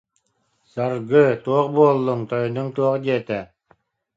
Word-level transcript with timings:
Саргы, 0.73 1.23
туох 1.43 1.65
буоллуҥ, 1.75 2.19
тойонуҥ 2.29 2.67
туох 2.75 2.95
диэтэ 3.03 3.39